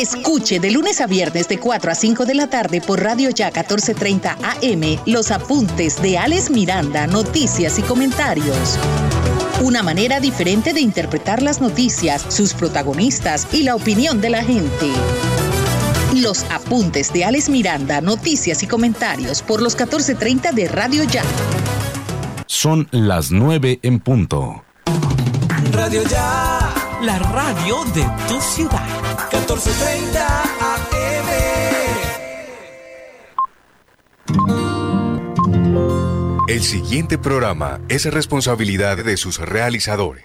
[0.00, 3.46] Escuche de lunes a viernes de 4 a 5 de la tarde por Radio Ya
[3.46, 8.78] 1430 AM los apuntes de Alex Miranda, noticias y comentarios.
[9.62, 14.90] Una manera diferente de interpretar las noticias, sus protagonistas y la opinión de la gente.
[16.14, 21.22] Los apuntes de Alex Miranda, noticias y comentarios por los 1430 de Radio Ya.
[22.44, 24.62] Son las 9 en punto.
[25.72, 26.74] Radio Ya.
[27.00, 29.05] La radio de tu ciudad.
[29.32, 30.86] 1430 AM.
[36.48, 40.24] El siguiente programa es responsabilidad de sus realizadores.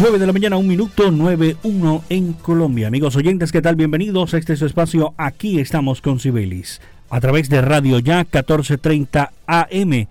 [0.00, 2.86] Nueve de la mañana, un minuto, 9-1 en Colombia.
[2.86, 3.74] Amigos oyentes, ¿qué tal?
[3.74, 5.12] Bienvenidos a este su espacio.
[5.16, 6.80] Aquí estamos con Cibelis.
[7.10, 10.06] A través de Radio Ya 1430 AM.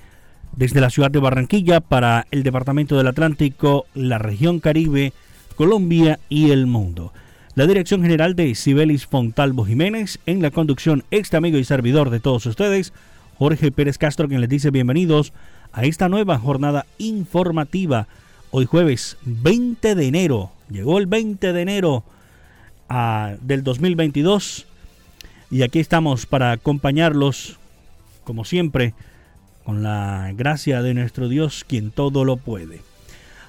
[0.58, 5.14] Desde la ciudad de Barranquilla para el Departamento del Atlántico, la región Caribe,
[5.56, 7.14] Colombia y el mundo.
[7.56, 10.20] La dirección general de Cibelis Fontalvo Jiménez.
[10.26, 12.92] En la conducción, este amigo y servidor de todos ustedes,
[13.38, 15.32] Jorge Pérez Castro, quien les dice bienvenidos
[15.72, 18.08] a esta nueva jornada informativa
[18.52, 20.52] hoy jueves 20 de enero.
[20.70, 22.04] Llegó el 20 de enero
[22.90, 24.66] a, del 2022
[25.50, 27.58] y aquí estamos para acompañarlos,
[28.24, 28.94] como siempre,
[29.64, 32.82] con la gracia de nuestro Dios, quien todo lo puede.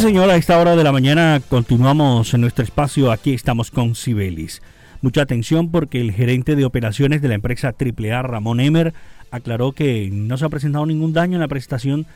[0.00, 3.10] Señora, a esta hora de la mañana continuamos en nuestro espacio.
[3.10, 4.60] Aquí estamos con Cibelis.
[5.00, 8.92] Mucha atención porque el gerente de operaciones de la empresa AAA, Ramón Emer,
[9.30, 12.06] aclaró que no se ha presentado ningún daño en la prestación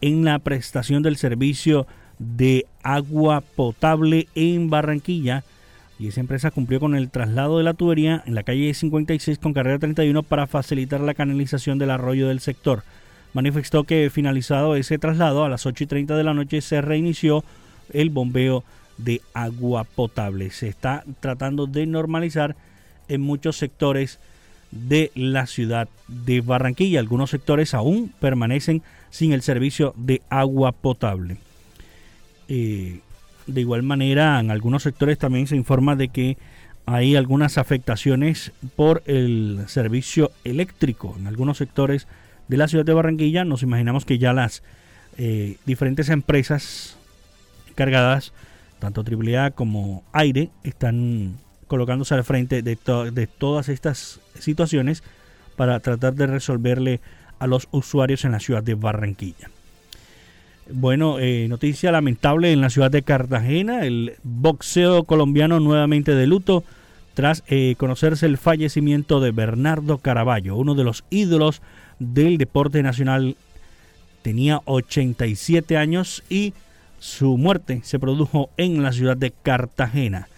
[0.00, 1.86] en la prestación del servicio
[2.18, 5.44] de agua potable en Barranquilla
[5.98, 9.52] y esa empresa cumplió con el traslado de la tubería en la calle 56 con
[9.52, 12.82] carrera 31 para facilitar la canalización del arroyo del sector
[13.36, 17.44] manifestó que finalizado ese traslado a las 8 y 30 de la noche se reinició
[17.92, 18.64] el bombeo
[18.96, 20.50] de agua potable.
[20.50, 22.56] Se está tratando de normalizar
[23.08, 24.18] en muchos sectores
[24.70, 26.98] de la ciudad de Barranquilla.
[26.98, 31.36] Algunos sectores aún permanecen sin el servicio de agua potable.
[32.48, 33.00] Eh,
[33.46, 36.38] de igual manera, en algunos sectores también se informa de que
[36.86, 41.14] hay algunas afectaciones por el servicio eléctrico.
[41.18, 42.06] En algunos sectores
[42.48, 44.62] de la ciudad de Barranquilla, nos imaginamos que ya las
[45.18, 46.96] eh, diferentes empresas
[47.68, 48.32] encargadas,
[48.78, 51.34] tanto AAA como Aire, están
[51.66, 52.78] colocándose al frente de,
[53.12, 55.02] de todas estas situaciones
[55.56, 57.00] para tratar de resolverle
[57.38, 59.50] a los usuarios en la ciudad de Barranquilla.
[60.70, 66.64] Bueno, eh, noticia lamentable en la ciudad de Cartagena, el boxeo colombiano nuevamente de luto
[67.14, 71.62] tras eh, conocerse el fallecimiento de Bernardo Caraballo, uno de los ídolos
[71.98, 73.36] del deporte nacional.
[74.22, 76.52] Tenía 87 años y
[76.98, 80.28] su muerte se produjo en la ciudad de Cartagena.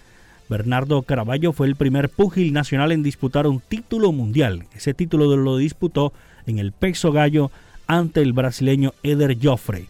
[0.48, 4.64] Bernardo Caraballo fue el primer púgil nacional en disputar un título mundial.
[4.74, 6.12] Ese título lo disputó
[6.46, 7.50] en el peso gallo
[7.86, 9.86] ante el brasileño Eder Joffre.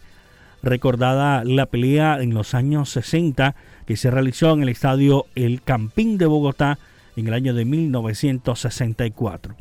[0.61, 3.55] Recordada la pelea en los años 60
[3.85, 6.77] que se realizó en el estadio El Campín de Bogotá
[7.15, 9.55] en el año de 1964.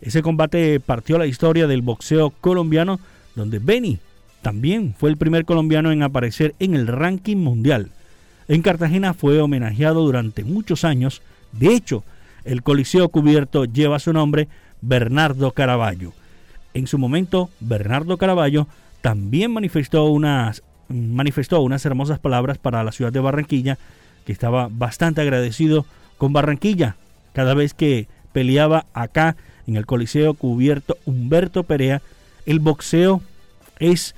[0.00, 3.00] Ese combate partió la historia del boxeo colombiano,
[3.34, 3.98] donde Benny
[4.42, 7.90] también fue el primer colombiano en aparecer en el ranking mundial.
[8.48, 11.22] En Cartagena fue homenajeado durante muchos años.
[11.52, 12.02] De hecho,
[12.44, 14.48] el Coliseo cubierto lleva su nombre
[14.80, 16.12] Bernardo Caraballo.
[16.72, 18.66] En su momento, Bernardo Caraballo
[19.02, 20.52] también manifestó una
[20.88, 23.78] manifestó unas hermosas palabras para la ciudad de Barranquilla,
[24.26, 25.86] que estaba bastante agradecido
[26.18, 26.96] con Barranquilla
[27.32, 29.36] cada vez que peleaba acá
[29.70, 32.02] en el Coliseo cubierto Humberto Perea.
[32.44, 33.22] El boxeo
[33.78, 34.16] es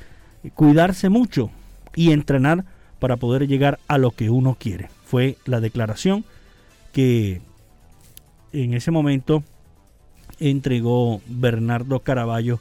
[0.55, 1.51] cuidarse mucho
[1.95, 2.65] y entrenar
[2.99, 4.89] para poder llegar a lo que uno quiere.
[5.05, 6.25] Fue la declaración
[6.93, 7.43] que
[8.55, 9.45] en ese momento
[10.41, 12.61] entregó Bernardo Caraballo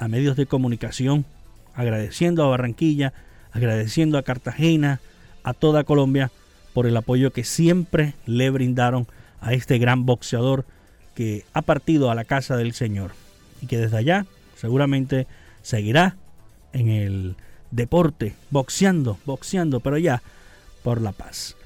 [0.00, 1.24] a medios de comunicación,
[1.72, 3.12] agradeciendo a Barranquilla,
[3.52, 5.00] agradeciendo a Cartagena,
[5.44, 6.32] a toda Colombia
[6.72, 9.06] por el apoyo que siempre le brindaron
[9.40, 10.64] a este gran boxeador
[11.14, 13.12] que ha partido a la casa del Señor
[13.62, 14.26] y que desde allá
[14.56, 15.26] seguramente
[15.62, 16.16] seguirá
[16.72, 17.36] en el
[17.70, 20.22] deporte, boxeando, boxeando, pero ya
[20.82, 21.56] por la paz.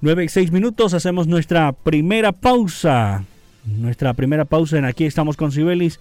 [0.00, 3.24] 9 y 6 minutos, hacemos nuestra primera pausa.
[3.64, 5.98] Nuestra primera pausa en Aquí estamos con Sibelis.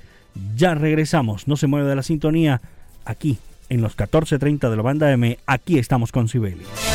[0.56, 2.62] Ya regresamos, no se mueve de la sintonía.
[3.06, 3.38] Aquí,
[3.70, 6.95] en los 14.30 de la banda M, aquí estamos con Sibelis.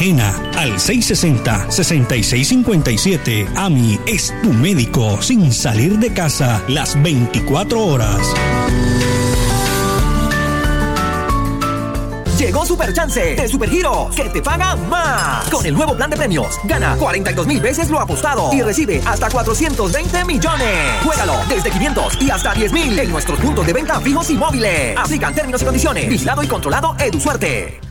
[0.01, 3.47] al 660-6657.
[3.55, 8.33] AMI es tu médico sin salir de casa las 24 horas.
[12.39, 15.47] Llegó Super Chance de Super Hero, que te paga más.
[15.51, 19.29] Con el nuevo plan de premios, gana 42 mil veces lo apostado y recibe hasta
[19.29, 20.95] 420 millones.
[21.03, 24.97] Juégalo desde 500 y hasta 10 mil en nuestros puntos de venta fijos y móviles.
[24.97, 26.09] Aplican términos y condiciones.
[26.09, 27.90] Vigilado y controlado Edu Suerte.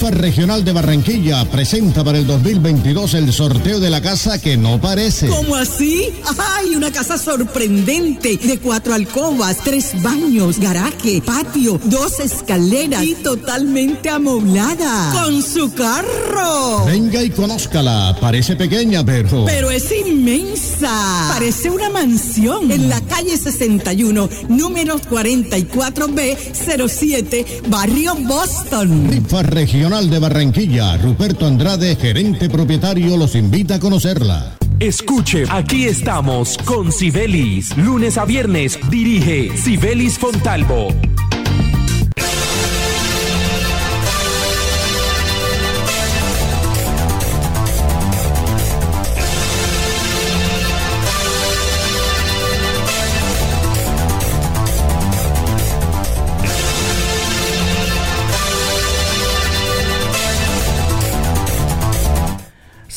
[0.00, 4.80] Rifa regional de Barranquilla presenta para el 2022 el sorteo de la casa que no
[4.80, 5.28] parece.
[5.28, 6.08] ¿Cómo así?
[6.38, 6.74] ¡Ay!
[6.74, 15.12] Una casa sorprendente de cuatro alcobas, tres baños, garaje, patio, dos escaleras y totalmente amoblada.
[15.12, 16.86] ¡Con su carro!
[16.86, 18.16] Venga y conózcala.
[18.18, 19.44] Parece pequeña, pero.
[19.44, 21.28] Pero es inmensa.
[21.34, 29.10] Parece una mansión en la calle 61, número 44B07, barrio Boston.
[29.10, 34.56] Rifa Regional de Barranquilla, Ruperto Andrade, gerente propietario, los invita a conocerla.
[34.78, 37.76] Escuche, aquí estamos con Sibelis.
[37.76, 41.09] Lunes a viernes dirige Sibelis Fontalvo.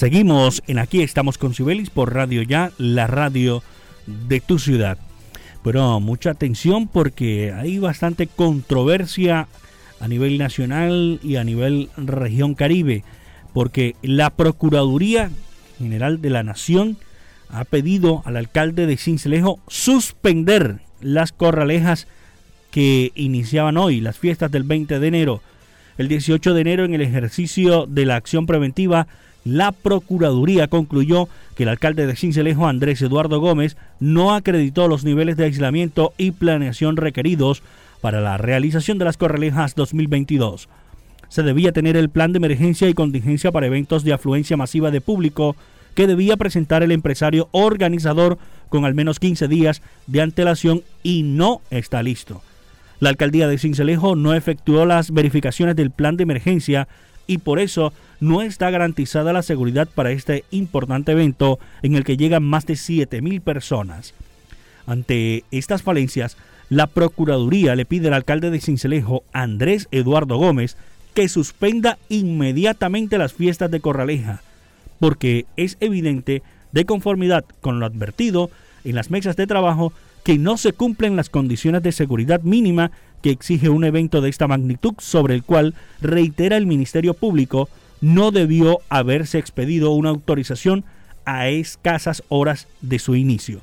[0.04, 3.64] Seguimos en Aquí estamos con Sibelis por Radio Ya, la radio
[4.06, 4.98] de tu ciudad.
[5.64, 9.48] Pero mucha atención porque hay bastante controversia
[10.02, 13.06] a nivel nacional y a nivel región Caribe,
[13.54, 15.32] porque la Procuraduría
[15.78, 16.98] General de la Nación
[17.48, 22.08] ha pedido al alcalde de Cincelejo suspender las corralejas
[22.72, 25.42] que iniciaban hoy, las fiestas del 20 de enero.
[25.98, 29.08] El 18 de enero, en el ejercicio de la acción preventiva,
[29.46, 35.38] la Procuraduría concluyó que el alcalde de Cincelejo, Andrés Eduardo Gómez, no acreditó los niveles
[35.38, 37.62] de aislamiento y planeación requeridos
[38.02, 40.70] para la realización de las Corralejas 2022.
[41.30, 45.02] Se debía tener el plan de emergencia y contingencia para eventos de afluencia masiva de
[45.02, 45.56] público
[45.96, 48.38] que debía presentar el empresario organizador
[48.70, 52.42] con al menos 15 días de antelación y no está listo.
[53.00, 56.88] La alcaldía de Cincelejo no efectuó las verificaciones del plan de emergencia
[57.28, 62.16] y por eso no está garantizada la seguridad para este importante evento en el que
[62.16, 64.14] llegan más de 7.000 personas.
[64.88, 66.38] Ante estas falencias,
[66.70, 70.78] la Procuraduría le pide al alcalde de Cincelejo, Andrés Eduardo Gómez,
[71.14, 74.42] que suspenda inmediatamente las fiestas de Corraleja,
[75.00, 78.50] porque es evidente, de conformidad con lo advertido
[78.86, 79.92] en las mesas de trabajo,
[80.24, 84.48] que no se cumplen las condiciones de seguridad mínima que exige un evento de esta
[84.48, 87.68] magnitud sobre el cual, reitera el Ministerio Público,
[88.04, 90.84] no debió haberse expedido una autorización
[91.24, 93.62] a escasas horas de su inicio.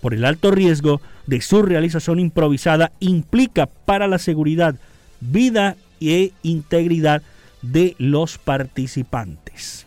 [0.00, 4.76] Por el alto riesgo de su realización improvisada implica para la seguridad,
[5.20, 7.22] vida e integridad
[7.62, 9.86] de los participantes.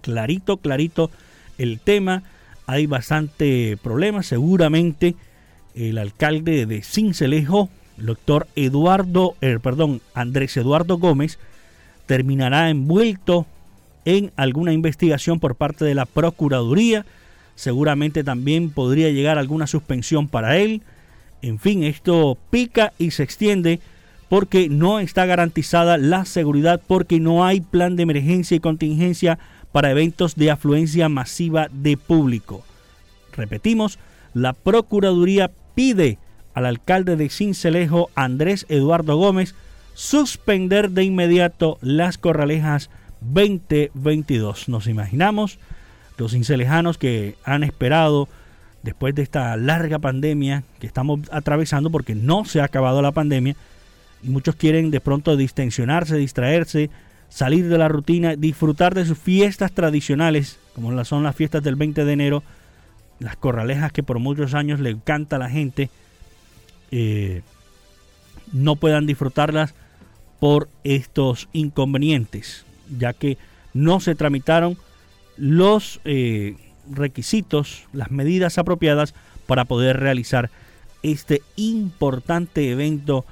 [0.00, 1.10] Clarito, clarito
[1.58, 2.22] el tema
[2.66, 4.26] hay bastante problemas.
[4.26, 5.16] Seguramente
[5.74, 11.40] el alcalde de Cincelejo, el doctor Eduardo, eh, perdón, Andrés Eduardo Gómez,
[12.06, 13.46] terminará envuelto
[14.04, 17.04] en alguna investigación por parte de la Procuraduría.
[17.56, 20.82] Seguramente también podría llegar alguna suspensión para él.
[21.42, 23.80] En fin, esto pica y se extiende
[24.28, 29.38] porque no está garantizada la seguridad, porque no hay plan de emergencia y contingencia
[29.72, 32.64] para eventos de afluencia masiva de público.
[33.36, 33.98] Repetimos,
[34.34, 36.18] la Procuraduría pide
[36.54, 39.54] al alcalde de Cincelejo, Andrés Eduardo Gómez,
[39.96, 42.90] suspender de inmediato las corralejas
[43.22, 44.68] 2022.
[44.68, 45.58] Nos imaginamos
[46.18, 48.28] los cincelejanos que han esperado
[48.82, 53.56] después de esta larga pandemia que estamos atravesando porque no se ha acabado la pandemia
[54.22, 56.90] y muchos quieren de pronto distensionarse, distraerse,
[57.30, 62.04] salir de la rutina, disfrutar de sus fiestas tradicionales, como son las fiestas del 20
[62.04, 62.42] de enero,
[63.18, 65.88] las corralejas que por muchos años le encanta a la gente,
[66.90, 67.40] eh,
[68.52, 69.74] no puedan disfrutarlas
[70.38, 72.64] por estos inconvenientes,
[72.98, 73.38] ya que
[73.74, 74.76] no se tramitaron
[75.36, 76.56] los eh,
[76.90, 79.14] requisitos, las medidas apropiadas
[79.46, 80.50] para poder realizar
[81.02, 83.24] este importante evento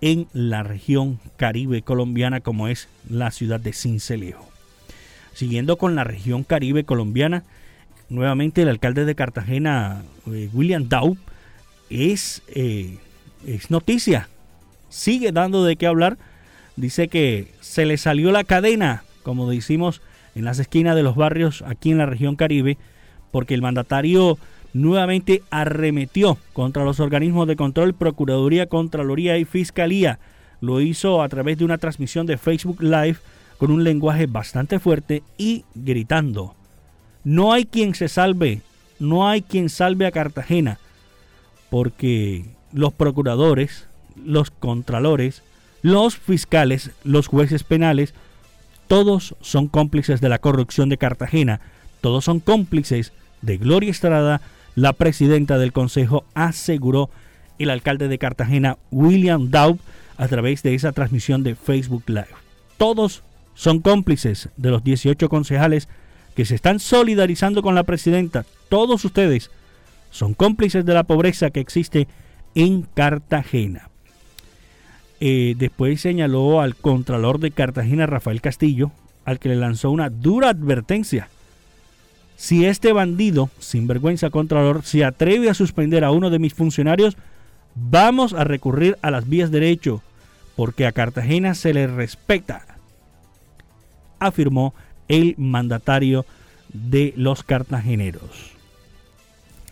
[0.00, 4.48] en la región caribe colombiana como es la ciudad de Cincelejo.
[5.32, 7.44] Siguiendo con la región caribe colombiana,
[8.08, 11.16] nuevamente el alcalde de Cartagena, eh, William Daub,
[11.88, 12.98] es, eh,
[13.46, 14.28] es noticia,
[14.88, 16.18] sigue dando de qué hablar.
[16.76, 20.00] Dice que se le salió la cadena, como decimos
[20.34, 22.78] en las esquinas de los barrios aquí en la región caribe,
[23.30, 24.38] porque el mandatario
[24.72, 30.18] nuevamente arremetió contra los organismos de control, Procuraduría, Contraloría y Fiscalía.
[30.60, 33.16] Lo hizo a través de una transmisión de Facebook Live
[33.58, 36.54] con un lenguaje bastante fuerte y gritando.
[37.24, 38.62] No hay quien se salve,
[38.98, 40.78] no hay quien salve a Cartagena,
[41.70, 45.42] porque los procuradores, los contralores,
[45.82, 48.14] los fiscales, los jueces penales,
[48.86, 51.60] todos son cómplices de la corrupción de Cartagena,
[52.00, 53.12] todos son cómplices
[53.42, 54.40] de Gloria Estrada,
[54.74, 57.10] la presidenta del Consejo aseguró
[57.58, 59.78] el alcalde de Cartagena, William Daub,
[60.16, 62.28] a través de esa transmisión de Facebook Live.
[62.76, 63.22] Todos
[63.54, 65.88] son cómplices de los 18 concejales
[66.34, 68.44] que se están solidarizando con la presidenta.
[68.68, 69.50] Todos ustedes
[70.10, 72.08] son cómplices de la pobreza que existe
[72.54, 73.91] en Cartagena.
[75.24, 78.90] Eh, después señaló al contralor de Cartagena, Rafael Castillo,
[79.24, 81.28] al que le lanzó una dura advertencia
[82.42, 87.16] si este bandido, sin vergüenza contralor, se atreve a suspender a uno de mis funcionarios,
[87.76, 90.02] vamos a recurrir a las vías de derecho,
[90.56, 92.66] porque a Cartagena se le respeta,
[94.18, 94.74] afirmó
[95.06, 96.26] el mandatario
[96.72, 98.50] de los cartageneros.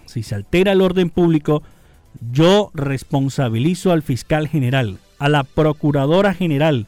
[0.07, 1.65] Si se altera el orden público,
[2.31, 6.87] yo responsabilizo al fiscal general, a la procuradora general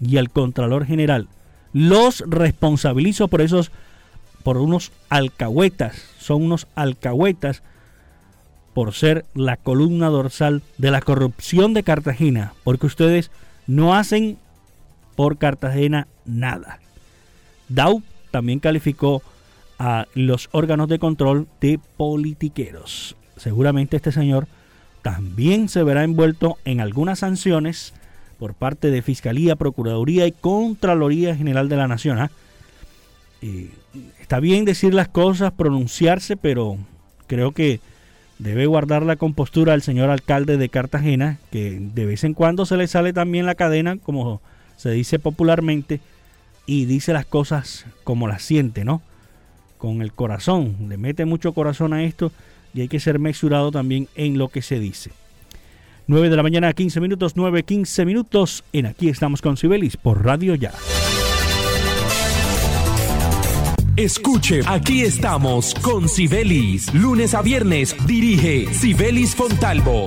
[0.00, 1.26] y al contralor general.
[1.72, 3.72] Los responsabilizo por esos
[4.44, 7.62] por unos alcahuetas, son unos alcahuetas
[8.74, 13.30] por ser la columna dorsal de la corrupción de Cartagena, porque ustedes
[13.66, 14.38] no hacen
[15.16, 16.78] por Cartagena nada.
[17.68, 19.22] Dow también calificó
[19.78, 23.16] a los órganos de control de politiqueros.
[23.36, 24.46] Seguramente este señor
[25.02, 27.94] también se verá envuelto en algunas sanciones
[28.38, 32.18] por parte de Fiscalía, Procuraduría y Contraloría General de la Nación.
[32.18, 32.30] ¿ah?
[34.20, 36.78] está bien decir las cosas, pronunciarse, pero
[37.26, 37.80] creo que
[38.38, 42.76] debe guardar la compostura al señor alcalde de Cartagena, que de vez en cuando se
[42.76, 44.40] le sale también la cadena, como
[44.76, 46.00] se dice popularmente,
[46.66, 49.02] y dice las cosas como las siente, ¿no?
[49.76, 52.32] Con el corazón, le mete mucho corazón a esto
[52.74, 55.10] y hay que ser mesurado también en lo que se dice.
[56.06, 58.64] 9 de la mañana, 15 minutos, 9, 15 minutos.
[58.72, 60.72] En Aquí estamos con Sibelis por Radio Ya.
[63.96, 66.92] Escuche, aquí estamos con Sibelis.
[66.94, 70.06] Lunes a viernes dirige Sibelis Fontalvo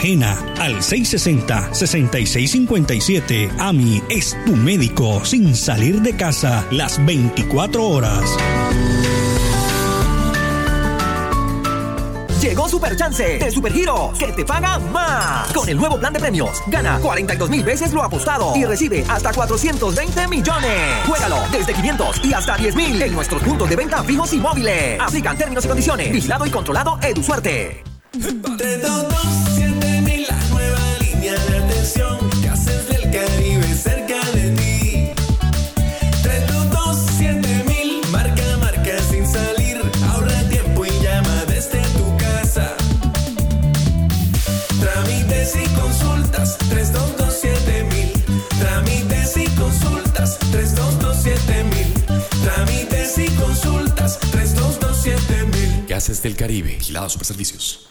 [0.01, 3.51] al 660-6657.
[3.59, 8.23] AMI es tu médico sin salir de casa las 24 horas.
[12.41, 15.53] Llegó Super Chance de Super Giros, que te paga más.
[15.53, 19.31] Con el nuevo plan de premios, gana 42 mil veces lo apostado y recibe hasta
[19.31, 21.05] 420 millones.
[21.05, 24.99] Juégalo desde 500 y hasta 10 mil en nuestros puntos de venta fijos y móviles.
[24.99, 26.11] Aplican términos y condiciones.
[26.11, 27.21] Vigilado y controlado Edu
[31.85, 32.41] Suerte.
[32.41, 35.11] que haces del Caribe cerca de ti.
[36.23, 39.81] 3227000, marca, marca sin salir.
[40.09, 42.75] Ahorra tiempo y llama desde tu casa.
[44.79, 48.13] Trámites y consultas, 3227000.
[48.59, 51.93] Trámites y consultas, 3227000.
[52.43, 55.85] Trámites y consultas, 3227000.
[55.87, 56.75] ¿Qué haces del Caribe?
[56.75, 57.90] Vigilado Superservicios.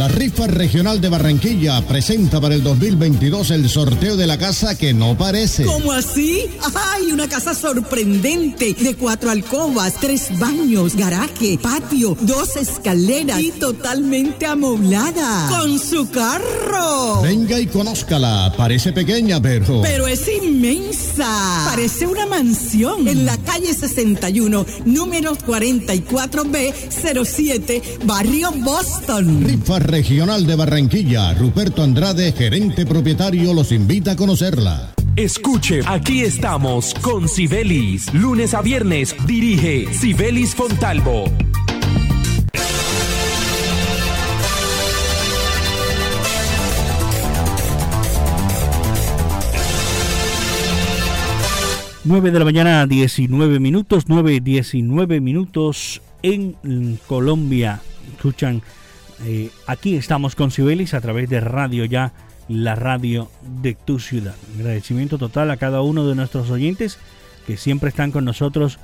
[0.00, 4.94] La rifa regional de Barranquilla presenta para el 2022 el sorteo de la casa que
[4.94, 5.66] no parece.
[5.66, 6.46] ¿Cómo así?
[6.74, 7.12] ¡Ay!
[7.12, 15.50] Una casa sorprendente de cuatro alcobas, tres baños, garaje, patio, dos escaleras y totalmente amoblada.
[15.50, 17.20] Con su carro.
[17.20, 18.54] Venga y conózcala.
[18.56, 19.82] Parece pequeña, pero.
[19.82, 21.66] Pero es inmensa.
[21.68, 23.06] Parece una mansión.
[23.06, 26.72] En la calle 61, número 44B
[27.22, 29.44] 07, barrio Boston.
[29.44, 34.94] Rifa Regional de Barranquilla, Ruperto Andrade, gerente propietario, los invita a conocerla.
[35.16, 38.14] Escuche, aquí estamos con Sibelis.
[38.14, 41.24] Lunes a viernes dirige Sibelis Fontalvo.
[52.04, 57.82] Nueve de la mañana, 19 minutos, 9, 19 minutos en Colombia.
[58.14, 58.62] Escuchan
[59.24, 62.12] eh, aquí estamos con Sibelis a través de Radio Ya,
[62.48, 63.30] la radio
[63.62, 64.34] de tu ciudad.
[64.56, 66.98] Agradecimiento total a cada uno de nuestros oyentes
[67.46, 68.78] que siempre están con nosotros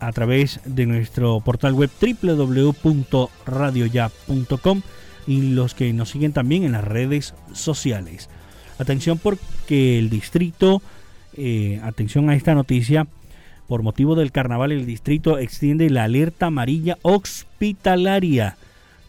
[0.00, 4.82] a través de nuestro portal web www.radioya.com
[5.26, 8.28] y los que nos siguen también en las redes sociales.
[8.78, 10.82] Atención porque el distrito,
[11.36, 13.06] eh, atención a esta noticia,
[13.66, 18.56] por motivo del carnaval el distrito extiende la alerta amarilla hospitalaria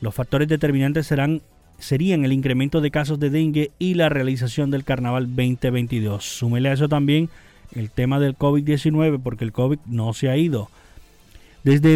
[0.02, 1.42] los factores determinantes serán,
[1.80, 6.24] serían el incremento de casos de dengue y la realización del carnaval 2022.
[6.24, 7.30] Súmele a eso también
[7.76, 10.70] el tema del COVID-19 porque el COVID no se ha ido.
[11.64, 11.96] Desde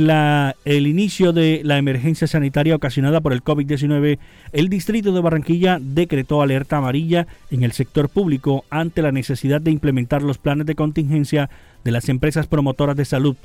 [0.65, 4.19] el inicio de la emergencia sanitaria ocasionada por el COVID-19,
[4.51, 9.71] el distrito de Barranquilla decretó alerta amarilla en el sector público ante la necesidad de
[9.71, 11.49] implementar los planes de contingencia
[11.85, 13.37] de las empresas promotoras de salud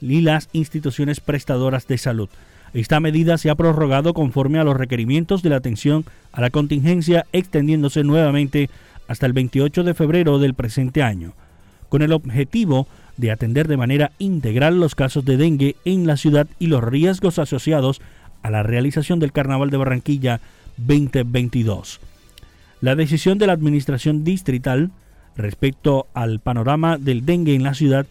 [0.00, 2.30] y las instituciones prestadoras de salud.
[2.72, 7.26] Esta medida se ha prorrogado conforme a los requerimientos de la atención a la contingencia,
[7.32, 8.70] extendiéndose nuevamente
[9.08, 11.32] hasta el 28 de febrero del presente año,
[11.88, 16.46] con el objetivo de atender de manera integral los casos de dengue en la ciudad
[16.58, 18.00] y los riesgos asociados
[18.42, 20.40] a la realización del Carnaval de Barranquilla
[20.78, 22.00] 2022.
[22.80, 24.90] La decisión de la Administración Distrital
[25.36, 28.06] respecto al panorama del dengue en la ciudad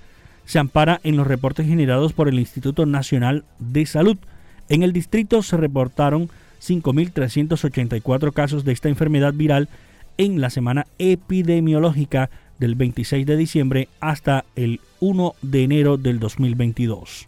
[0.45, 4.17] se ampara en los reportes generados por el Instituto Nacional de Salud.
[4.69, 6.29] En el distrito se reportaron
[6.61, 9.67] 5.384 casos de esta enfermedad viral
[10.17, 12.29] en la semana epidemiológica
[12.59, 17.27] del 26 de diciembre hasta el 1 de enero del 2022.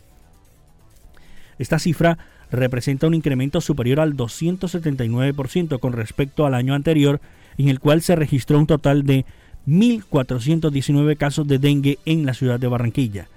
[1.58, 2.18] Esta cifra
[2.52, 7.22] representa un incremento superior al 279% con respecto al año anterior,
[7.58, 9.26] en el cual se registró un total de
[9.68, 13.28] 1.419 casos de dengue en la ciudad de Barranquilla.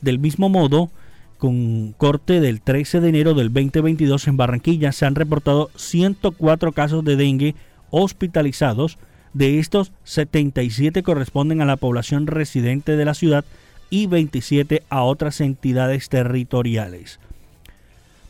[0.00, 0.90] Del mismo modo,
[1.38, 7.04] con corte del 13 de enero del 2022 en Barranquilla se han reportado 104 casos
[7.04, 7.54] de dengue
[7.90, 8.98] hospitalizados.
[9.34, 13.44] De estos, 77 corresponden a la población residente de la ciudad
[13.90, 17.20] y 27 a otras entidades territoriales.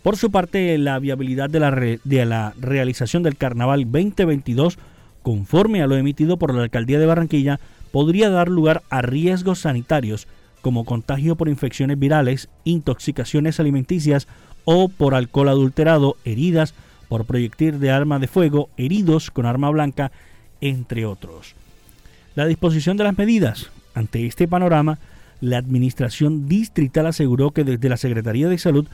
[0.02, 1.60] Por su parte, la viabilidad de
[2.24, 4.78] la, realización del Carnaval 2022,
[5.22, 7.58] conforme a lo emitido por la Alcaldía de Barranquilla,
[7.90, 10.28] podría dar lugar a riesgos sanitarios
[10.60, 14.28] como contagio por infecciones virales, intoxicaciones alimenticias
[14.64, 16.74] o por alcohol adulterado, heridas
[17.08, 20.12] por proyectil de arma de fuego, heridos con arma blanca,
[20.60, 21.54] entre otros.
[22.34, 23.70] La disposición de las medidas.
[23.94, 24.98] Ante este panorama,
[25.40, 28.86] la Administración Distrital aseguró que desde la Secretaría de Salud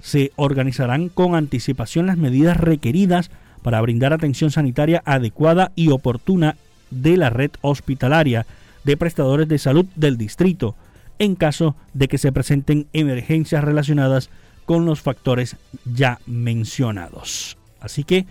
[0.00, 3.30] se organizarán con anticipación las medidas requeridas
[3.62, 6.56] para brindar atención sanitaria adecuada y oportuna
[6.90, 8.46] de la red hospitalaria
[8.84, 10.74] de prestadores de salud del distrito,
[11.20, 14.30] en caso de que se presenten emergencias relacionadas
[14.64, 17.58] con los factores ya mencionados.
[17.78, 18.26] Así que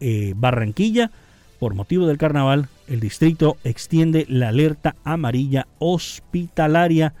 [0.00, 1.12] eh, Barranquilla,
[1.60, 7.14] por motivo del carnaval, el distrito extiende la alerta amarilla hospitalaria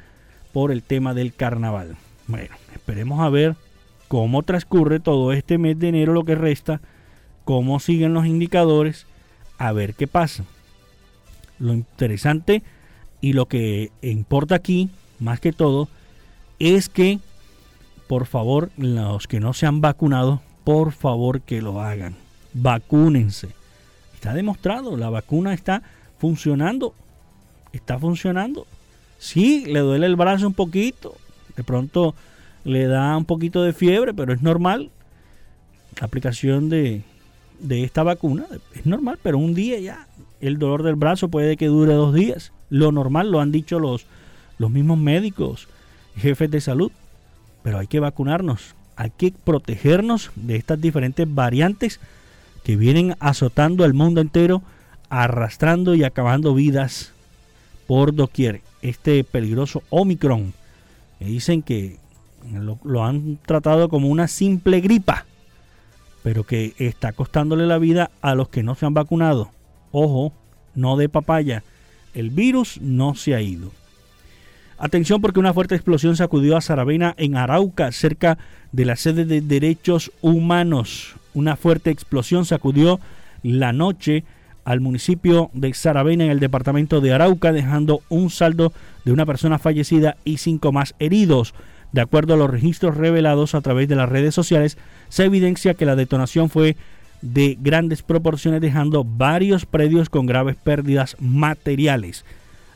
[0.52, 1.96] por el tema del carnaval.
[2.26, 3.54] Bueno, esperemos a ver
[4.08, 6.80] cómo transcurre todo este mes de enero lo que resta,
[7.44, 9.06] cómo siguen los indicadores,
[9.58, 10.44] a ver qué pasa.
[11.60, 12.64] Lo interesante
[13.20, 15.88] y lo que importa aquí, más que todo,
[16.58, 17.20] es que,
[18.06, 22.16] por favor, los que no se han vacunado, por favor que lo hagan.
[22.54, 23.48] Vacúnense.
[24.14, 25.82] Está demostrado, la vacuna está
[26.18, 26.94] funcionando.
[27.72, 28.66] Está funcionando.
[29.18, 31.16] Sí, le duele el brazo un poquito.
[31.56, 32.14] De pronto
[32.64, 34.90] le da un poquito de fiebre, pero es normal.
[36.00, 37.02] La aplicación de,
[37.58, 40.06] de esta vacuna es normal, pero un día ya
[40.40, 42.52] el dolor del brazo puede que dure dos días.
[42.70, 44.06] Lo normal lo han dicho los,
[44.58, 45.68] los mismos médicos,
[46.16, 46.92] jefes de salud.
[47.62, 52.00] Pero hay que vacunarnos, hay que protegernos de estas diferentes variantes
[52.64, 54.62] que vienen azotando al mundo entero,
[55.08, 57.12] arrastrando y acabando vidas
[57.86, 58.60] por doquier.
[58.82, 60.52] Este peligroso Omicron,
[61.18, 61.98] me dicen que
[62.52, 65.26] lo, lo han tratado como una simple gripa,
[66.22, 69.50] pero que está costándole la vida a los que no se han vacunado.
[69.92, 70.32] Ojo,
[70.74, 71.64] no de papaya.
[72.18, 73.70] El virus no se ha ido.
[74.76, 78.38] Atención porque una fuerte explosión sacudió a Saravena en Arauca, cerca
[78.72, 81.14] de la sede de derechos humanos.
[81.32, 82.98] Una fuerte explosión sacudió
[83.44, 84.24] la noche
[84.64, 88.72] al municipio de Saravena en el departamento de Arauca, dejando un saldo
[89.04, 91.54] de una persona fallecida y cinco más heridos.
[91.92, 94.76] De acuerdo a los registros revelados a través de las redes sociales,
[95.08, 96.76] se evidencia que la detonación fue
[97.22, 102.24] de grandes proporciones dejando varios predios con graves pérdidas materiales.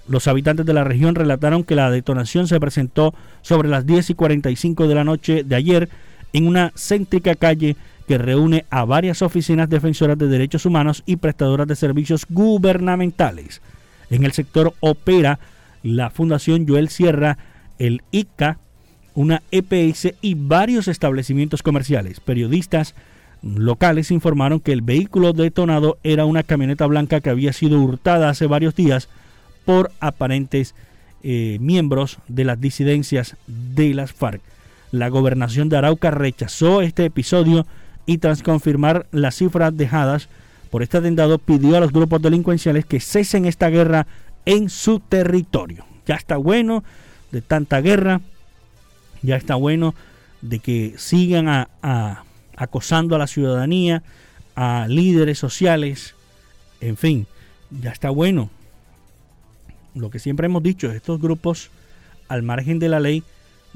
[0.09, 4.15] Los habitantes de la región relataron que la detonación se presentó sobre las 10 y
[4.15, 5.89] 45 de la noche de ayer
[6.33, 7.77] en una céntrica calle
[8.09, 13.63] que reúne a varias oficinas defensoras de derechos humanos y prestadoras de servicios gubernamentales.
[14.11, 15.39] En el sector opera
[15.83, 17.39] la Fundación Joel Sierra,
[17.79, 18.59] el ICA,
[19.15, 22.21] una EPS y varios establecimientos comerciales.
[22.21, 22.95] Periodistas
[23.43, 28.47] locales informaron que el vehículo detonado era una camioneta blanca que había sido hurtada hace
[28.47, 29.09] varios días
[29.65, 30.75] por aparentes
[31.23, 34.41] eh, miembros de las disidencias de las FARC.
[34.91, 37.67] La gobernación de Arauca rechazó este episodio
[38.07, 40.29] y tras confirmar las cifras dejadas
[40.71, 44.07] por este atentado pidió a los grupos delincuenciales que cesen esta guerra
[44.45, 45.85] en su territorio.
[46.07, 46.83] Ya está bueno
[47.31, 48.21] de tanta guerra,
[49.23, 49.95] ya está bueno
[50.41, 52.25] de que sigan a
[52.63, 54.03] acosando a la ciudadanía,
[54.55, 56.15] a líderes sociales,
[56.81, 57.27] en fin,
[57.71, 58.51] ya está bueno.
[59.95, 61.71] Lo que siempre hemos dicho, estos grupos
[62.29, 63.23] al margen de la ley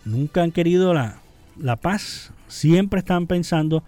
[0.05, 1.19] nunca han querido la,
[1.61, 3.83] la paz, siempre están pensando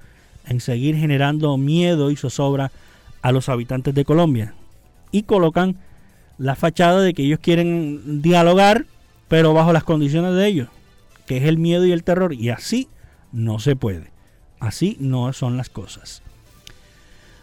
[0.46, 2.70] en seguir generando miedo y zozobra
[3.22, 4.54] a los habitantes de Colombia.
[5.10, 5.76] Y colocan
[6.38, 8.86] la fachada de que ellos quieren dialogar,
[9.28, 10.68] pero bajo las condiciones de ellos,
[11.26, 12.32] que es el miedo y el terror.
[12.32, 12.88] Y así
[13.32, 14.17] no se puede.
[14.60, 16.22] Así no son las cosas.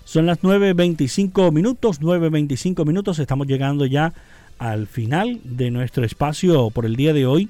[0.03, 4.13] Son las 9.25 minutos, 9.25 minutos, estamos llegando ya
[4.59, 7.49] al final de nuestro espacio por el día de hoy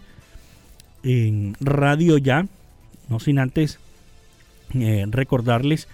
[1.04, 2.47] en Radio Ya,
[3.10, 3.80] no sin antes
[4.73, 5.88] eh, recordarles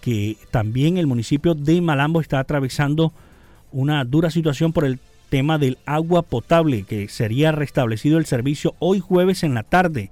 [0.00, 3.12] que también el municipio de Malambo está atravesando
[3.72, 9.00] una dura situación por el tema del agua potable, que sería restablecido el servicio hoy
[9.00, 10.10] jueves en la tarde.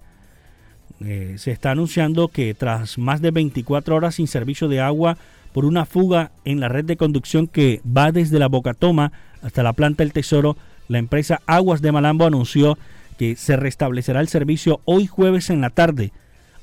[1.01, 5.19] Eh, se está anunciando que tras más de 24 horas sin servicio de agua
[5.53, 9.73] por una fuga en la red de conducción que va desde la Bocatoma hasta la
[9.73, 10.57] planta del Tesoro,
[10.89, 12.79] la empresa Aguas de Malambo anunció
[13.19, 16.13] que se restablecerá el servicio hoy jueves en la tarde.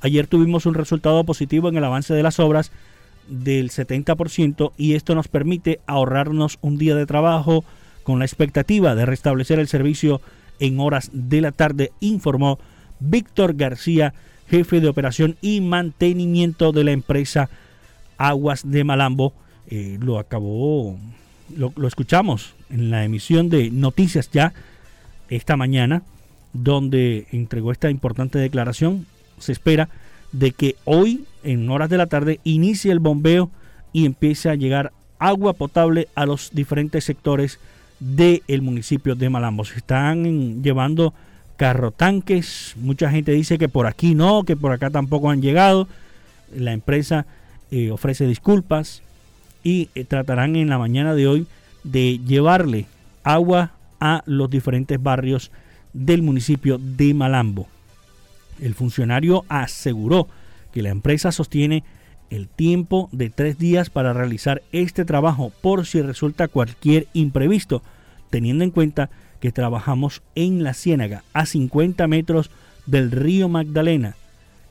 [0.02, 2.72] Ayer tuvimos un resultado positivo en el avance de las obras
[3.28, 7.64] del 70% y esto nos permite ahorrarnos un día de trabajo
[8.04, 10.22] con la expectativa de restablecer el servicio
[10.60, 12.60] en horas de la tarde, informó
[13.04, 14.14] Víctor García,
[14.48, 17.50] jefe de operación y mantenimiento de la empresa
[18.18, 19.34] Aguas de Malambo.
[19.68, 20.98] Eh, lo acabó,
[21.56, 24.54] lo, lo escuchamos en la emisión de Noticias ya
[25.30, 26.04] esta mañana,
[26.54, 29.06] donde entregó esta importante declaración.
[29.40, 29.90] Se espera
[30.32, 33.50] de que hoy, en horas de la tarde, inicie el bombeo
[33.94, 37.60] y empiece a llegar agua potable a los diferentes sectores
[38.00, 39.64] del municipio de Malambo.
[39.64, 41.14] Se están llevando
[41.58, 42.76] carro tanques.
[42.78, 45.88] Mucha gente dice que por aquí no, que por acá tampoco han llegado.
[46.56, 47.26] La empresa
[47.72, 49.02] eh, ofrece disculpas
[49.64, 51.48] y eh, tratarán en la mañana de hoy
[51.84, 52.86] de llevarle
[53.24, 55.52] agua a los diferentes barrios
[55.94, 57.68] del municipio de Malambo.
[58.62, 60.28] El funcionario aseguró
[60.74, 61.84] que la empresa sostiene
[62.30, 67.84] el tiempo de tres días para realizar este trabajo por si resulta cualquier imprevisto,
[68.30, 69.10] teniendo en cuenta
[69.44, 72.50] que trabajamos en la Ciénaga, a 50 metros
[72.86, 74.16] del río Magdalena.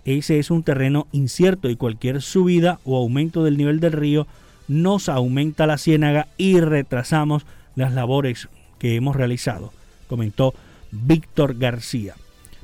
[0.07, 4.27] Ese es un terreno incierto y cualquier subida o aumento del nivel del río
[4.69, 7.45] nos aumenta la ciénaga y retrasamos
[7.77, 9.75] las labores que hemos realizado,
[10.09, 10.55] comentó
[10.91, 12.15] Víctor García.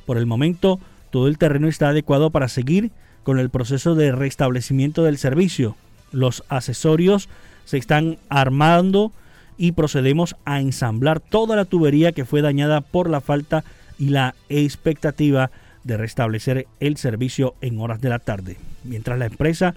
[0.07, 0.79] Por el momento,
[1.11, 2.89] todo el terreno está adecuado para seguir
[3.21, 5.75] con el proceso de restablecimiento del servicio.
[6.11, 7.29] Los accesorios
[7.65, 9.11] se están armando
[9.59, 13.65] y procedemos a ensamblar toda la tubería que fue dañada por la falta
[13.99, 15.51] y la expectativa
[15.83, 18.57] de restablecer el servicio en horas de la tarde.
[18.85, 19.75] Mientras la empresa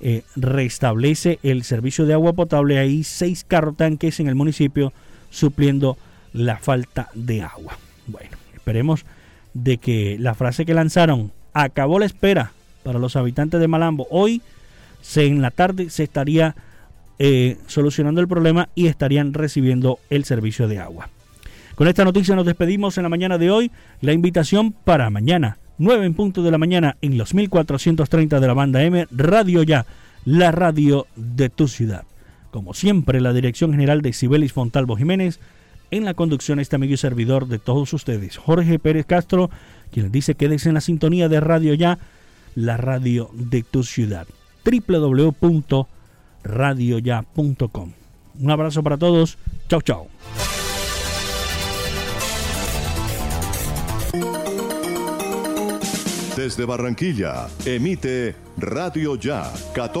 [0.00, 3.44] eh, restablece el servicio de agua potable, hay seis
[3.76, 4.92] tanques en el municipio
[5.30, 5.98] supliendo
[6.32, 7.76] la falta de agua.
[8.06, 9.04] Bueno, esperemos
[9.52, 12.52] de que la frase que lanzaron acabó la espera
[12.84, 14.06] para los habitantes de Malambo.
[14.10, 14.42] Hoy,
[15.16, 16.54] en la tarde, se estaría
[17.18, 21.08] eh, solucionando el problema y estarían recibiendo el servicio de agua.
[21.74, 23.70] Con esta noticia nos despedimos en la mañana de hoy.
[24.00, 28.54] La invitación para mañana, 9 en punto de la mañana, en los 1430 de la
[28.54, 29.86] banda M, Radio Ya,
[30.24, 32.04] la radio de tu ciudad.
[32.50, 35.40] Como siempre, la dirección general de Sibelis Fontalvo Jiménez
[35.90, 39.50] en la conducción este amigo y servidor de todos ustedes, Jorge Pérez Castro,
[39.92, 41.98] quien dice quédese en la sintonía de Radio Ya,
[42.54, 44.26] la radio de tu ciudad.
[46.44, 47.92] www.radioya.com.
[48.40, 49.38] Un abrazo para todos.
[49.68, 50.08] Chau, chau.
[56.36, 59.92] Desde Barranquilla, emite Radio Ya 14.